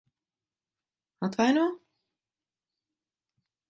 [1.25, 1.67] Atvaino?